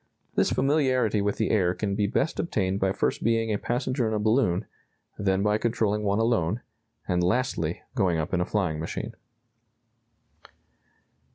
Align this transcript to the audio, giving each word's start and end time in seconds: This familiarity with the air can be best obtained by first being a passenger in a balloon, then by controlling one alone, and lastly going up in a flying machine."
This 0.33 0.51
familiarity 0.51 1.21
with 1.21 1.37
the 1.37 1.51
air 1.51 1.75
can 1.75 1.93
be 1.93 2.07
best 2.07 2.39
obtained 2.39 2.79
by 2.79 2.91
first 2.91 3.23
being 3.23 3.53
a 3.53 3.59
passenger 3.59 4.07
in 4.07 4.15
a 4.15 4.19
balloon, 4.19 4.65
then 5.19 5.43
by 5.43 5.59
controlling 5.59 6.01
one 6.01 6.17
alone, 6.17 6.61
and 7.07 7.23
lastly 7.23 7.83
going 7.93 8.17
up 8.17 8.33
in 8.33 8.41
a 8.41 8.45
flying 8.45 8.79
machine." 8.79 9.13